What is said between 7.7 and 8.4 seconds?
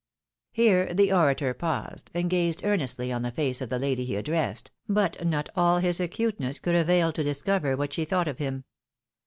what she thought of